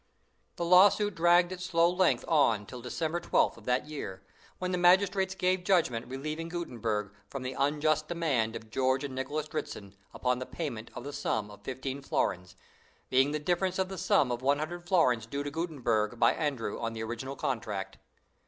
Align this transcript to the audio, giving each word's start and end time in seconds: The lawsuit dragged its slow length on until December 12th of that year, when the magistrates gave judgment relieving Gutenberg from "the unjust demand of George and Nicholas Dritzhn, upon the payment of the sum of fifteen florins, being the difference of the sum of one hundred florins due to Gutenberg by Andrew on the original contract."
The 0.55 0.65
lawsuit 0.65 1.13
dragged 1.13 1.51
its 1.51 1.63
slow 1.63 1.87
length 1.87 2.25
on 2.27 2.61
until 2.61 2.81
December 2.81 3.19
12th 3.21 3.57
of 3.57 3.65
that 3.65 3.85
year, 3.85 4.23
when 4.57 4.71
the 4.71 4.77
magistrates 4.79 5.35
gave 5.35 5.63
judgment 5.63 6.07
relieving 6.07 6.49
Gutenberg 6.49 7.13
from 7.29 7.43
"the 7.43 7.53
unjust 7.53 8.07
demand 8.07 8.55
of 8.55 8.71
George 8.71 9.03
and 9.03 9.13
Nicholas 9.13 9.47
Dritzhn, 9.47 9.93
upon 10.11 10.39
the 10.39 10.47
payment 10.47 10.89
of 10.95 11.03
the 11.03 11.13
sum 11.13 11.51
of 11.51 11.61
fifteen 11.61 12.01
florins, 12.01 12.55
being 13.11 13.29
the 13.29 13.37
difference 13.37 13.77
of 13.77 13.89
the 13.89 13.97
sum 13.99 14.31
of 14.31 14.41
one 14.41 14.57
hundred 14.57 14.87
florins 14.87 15.27
due 15.27 15.43
to 15.43 15.51
Gutenberg 15.51 16.17
by 16.19 16.33
Andrew 16.33 16.79
on 16.79 16.93
the 16.93 17.03
original 17.03 17.35
contract." 17.35 17.99